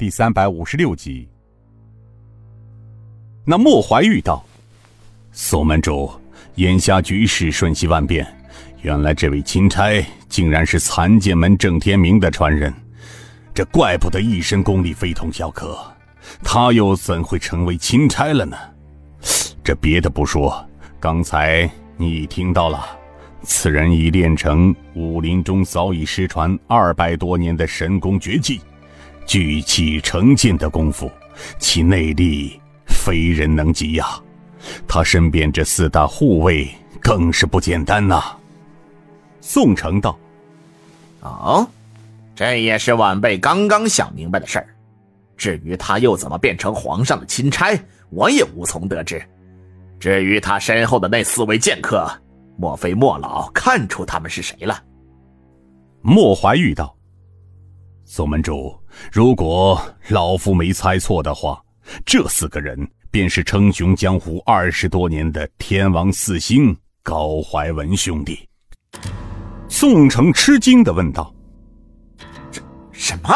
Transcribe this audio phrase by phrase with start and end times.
[0.00, 1.28] 第三百五十六集。
[3.44, 4.42] 那莫怀玉道
[5.30, 6.10] ：“宋门主，
[6.54, 8.26] 眼下局势瞬息万变，
[8.80, 12.72] 原来这位钦差竟然是残剑门郑天明的传人，
[13.52, 15.78] 这怪不得一身功力非同小可。
[16.42, 18.56] 他又怎会成为钦差了呢？
[19.62, 20.66] 这别的不说，
[20.98, 22.96] 刚才你听到了。”
[23.44, 28.60] 此人已练成武林中早已失传二百多年的神功绝技，
[29.26, 31.10] 聚气成剑的功夫，
[31.58, 34.06] 其内力非人能及呀！
[34.86, 36.68] 他身边这四大护卫
[37.00, 38.36] 更是不简单呐。
[39.40, 40.18] 宋城道
[41.20, 41.66] ：“哦，
[42.34, 44.68] 这也是晚辈刚刚想明白的事儿。
[45.36, 47.78] 至于他又怎么变成皇上的钦差，
[48.10, 49.22] 我也无从得知。
[49.98, 52.06] 至于他身后的那四位剑客……”
[52.58, 54.78] 莫非莫老看出他们是谁了？
[56.02, 56.94] 莫怀玉道
[58.12, 58.76] ：“宋门主，
[59.12, 61.62] 如果老夫没猜错的话，
[62.04, 62.76] 这四个人
[63.08, 68.36] 便是称雄江湖二十多年的天王四星高怀文兄弟。”
[69.70, 71.32] 宋城吃惊的问道
[72.50, 73.30] ：“什什么？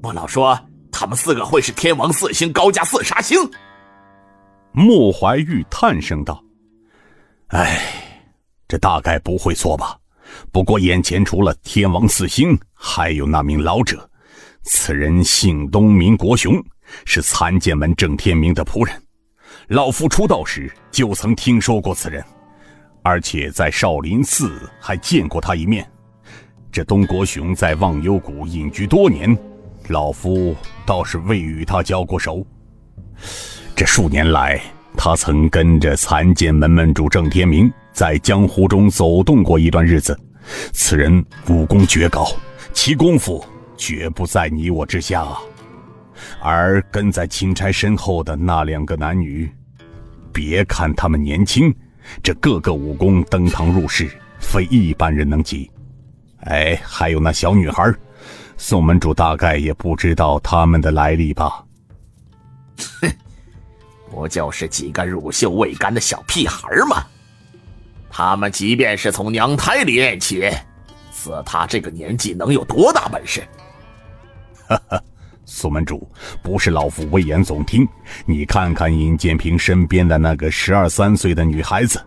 [0.00, 0.56] 莫老说
[0.92, 3.36] 他们四个会是天王四星高家四杀星？”
[4.70, 6.40] 莫怀玉叹声道
[7.50, 7.82] ：“哎。”
[8.68, 9.98] 这大概不会错吧？
[10.50, 14.08] 不过眼前除了天王四星，还有那名老者。
[14.62, 16.62] 此人姓东，名国雄，
[17.04, 19.02] 是残剑门郑天明的仆人。
[19.68, 22.24] 老夫出道时就曾听说过此人，
[23.02, 25.88] 而且在少林寺还见过他一面。
[26.70, 29.36] 这东国雄在忘忧谷隐居多年，
[29.88, 30.54] 老夫
[30.86, 32.46] 倒是未与他交过手。
[33.74, 34.60] 这数年来，
[34.96, 37.72] 他曾跟着残剑门门主郑天明。
[37.92, 40.18] 在江湖中走动过一段日子，
[40.72, 42.26] 此人武功绝高，
[42.72, 43.44] 其功夫
[43.76, 45.26] 绝不在你我之下。
[46.40, 49.50] 而跟在钦差身后的那两个男女，
[50.32, 51.74] 别看他们年轻，
[52.22, 55.70] 这个个武功登堂入室，非一般人能及。
[56.44, 57.92] 哎，还有那小女孩，
[58.56, 61.64] 宋门主大概也不知道他们的来历吧？
[63.00, 63.12] 哼，
[64.10, 67.04] 不就是几个乳臭未干的小屁孩吗？
[68.14, 70.50] 他们即便是从娘胎里练起，
[71.10, 73.42] 似他这个年纪能有多大本事？
[74.68, 75.02] 哈哈，
[75.46, 76.06] 苏门主，
[76.42, 77.88] 不是老夫危言耸听。
[78.26, 82.04] 你看看尹建平身边的那个十二三岁的女孩子，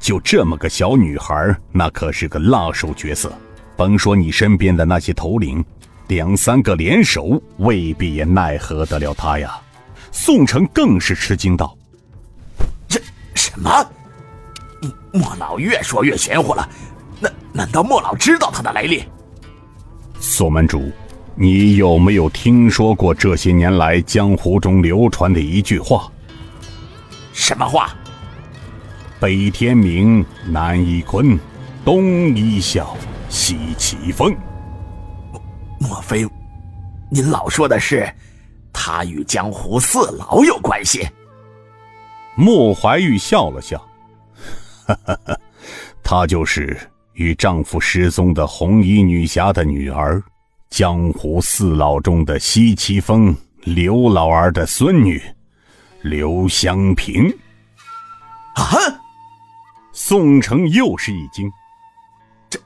[0.00, 3.32] 就这么个小女孩，那可是个辣手角色。
[3.76, 5.64] 甭说你身边的那些头领，
[6.08, 9.56] 两三个联手未必也奈何得了他呀。
[10.10, 11.78] 宋城更是吃惊道
[12.88, 13.00] ：“这
[13.32, 13.70] 什么？”
[15.12, 16.68] 莫老越说越玄乎了，
[17.20, 19.04] 难难道莫老知道他的来历？
[20.18, 20.90] 索门主，
[21.34, 26.10] 你有没有听说过这些年来江湖中流传的一句话？
[27.32, 27.90] 什么话？
[29.18, 31.38] 北天明，南一坤，
[31.84, 32.96] 东一笑，
[33.28, 34.34] 西起风。
[35.32, 35.42] 莫
[35.78, 36.26] 莫非，
[37.10, 38.10] 您老说的是
[38.72, 41.06] 他与江湖四老有关系？
[42.34, 43.82] 莫怀玉笑了笑。
[44.90, 45.40] 哈哈哈，
[46.02, 46.76] 她就是
[47.12, 50.20] 与丈夫失踪的红衣女侠的女儿，
[50.68, 55.22] 江湖四老中的西岐峰刘老儿的孙女，
[56.02, 57.32] 刘香平。
[58.54, 58.66] 啊！
[59.92, 61.50] 宋城又是一惊，
[62.48, 62.58] 这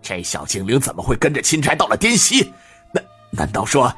[0.00, 2.50] 这小精灵怎么会跟着钦差到了滇西？
[2.94, 3.94] 难难道说，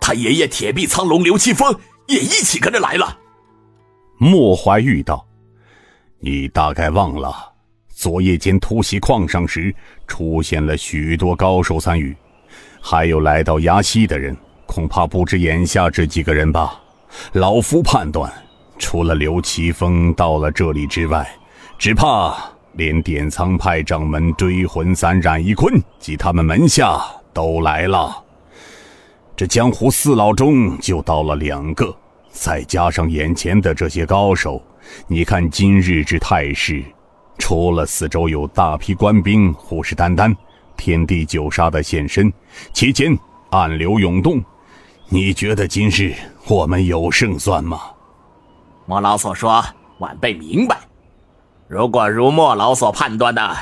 [0.00, 1.72] 他爷爷铁臂苍龙刘七峰
[2.08, 3.16] 也一起跟着来了？
[4.18, 5.24] 莫怀玉道。
[6.24, 7.34] 你大概忘了，
[7.88, 9.74] 昨夜间突袭矿上时，
[10.06, 12.16] 出现了许多高手参与，
[12.80, 16.80] 还有来到崖西的人，恐怕不止眼下这几个人吧。
[17.32, 18.32] 老夫判断，
[18.78, 21.28] 除了刘奇峰到了这里之外，
[21.76, 22.36] 只怕
[22.74, 27.02] 连典苍派掌门追魂散冉一坤及他们门下
[27.32, 28.16] 都来了。
[29.34, 31.92] 这江湖四老中就到了两个，
[32.30, 34.62] 再加上眼前的这些高手。
[35.06, 36.82] 你看今日之态势，
[37.38, 40.34] 除了四周有大批官兵虎视眈眈，
[40.76, 42.32] 天地九杀的现身，
[42.72, 43.16] 其间
[43.50, 44.42] 暗流涌动，
[45.08, 46.14] 你觉得今日
[46.48, 47.80] 我们有胜算吗？
[48.86, 49.64] 莫老所说，
[49.98, 50.78] 晚辈明白。
[51.68, 53.56] 如果如莫老所判断的，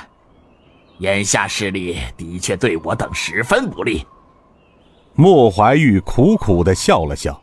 [0.99, 4.05] 眼下势力的确对我等十分不利。
[5.15, 7.41] 莫怀玉苦苦的笑了笑，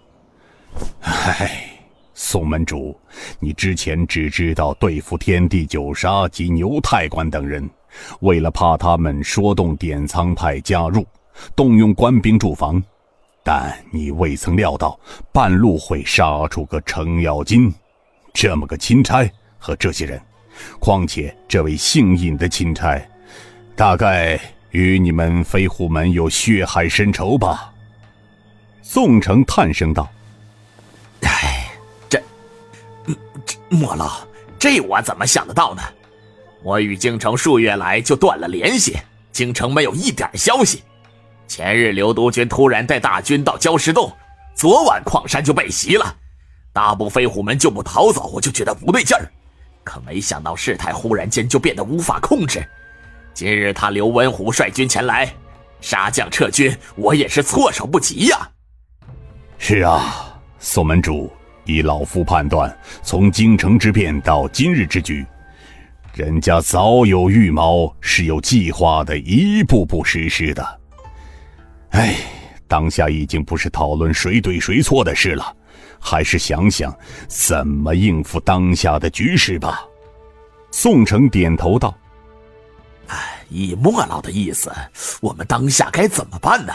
[1.01, 1.66] 唉。
[2.19, 2.99] 宋门主，
[3.39, 7.69] 你之前只知道对付天地九杀及牛太官等人，
[8.21, 11.05] 为了怕他们说动点苍派加入，
[11.55, 12.83] 动用官兵驻防。
[13.43, 14.99] 但你未曾料到
[15.31, 17.71] 半路会杀出个程咬金，
[18.33, 20.19] 这么个钦差和这些人。
[20.79, 22.99] 况且这位姓尹的钦差，
[23.75, 24.39] 大概
[24.71, 27.71] 与你们飞虎门有血海深仇吧？
[28.81, 30.09] 宋城叹声道
[33.69, 34.19] ：“莫老，
[34.57, 35.81] 这我怎么想得到呢？
[36.63, 38.97] 我与京城数月来就断了联系，
[39.31, 40.83] 京城没有一点消息。
[41.47, 44.11] 前日刘督军突然带大军到礁石洞，
[44.55, 46.15] 昨晚矿山就被袭了，
[46.73, 49.31] 大部飞虎门就不逃走，我就觉得不对劲儿。
[49.83, 52.65] 可没想到事态忽然间就变得无法控制。
[53.33, 55.31] 今日他刘文虎率军前来，
[55.79, 58.49] 杀将撤军，我也是措手不及呀。”
[59.59, 61.31] 是啊，宋门主，
[61.67, 65.25] 依老夫判断，从京城之变到今日之局，
[66.13, 70.79] 人家早有预谋，是有计划的，一步步实施的。
[71.89, 72.15] 哎，
[72.67, 75.55] 当下已经不是讨论谁对谁错的事了，
[75.99, 76.95] 还是想想
[77.27, 79.83] 怎么应付当下的局势吧。
[80.71, 81.93] 宋城点头道
[83.07, 84.71] ：“哎，以莫老的意思，
[85.21, 86.73] 我们当下该怎么办呢？”